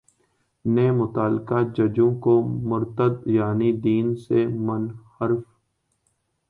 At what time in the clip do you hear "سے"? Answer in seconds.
4.17-4.45